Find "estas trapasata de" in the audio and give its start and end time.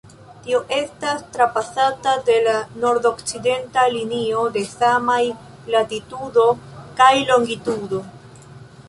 0.75-2.37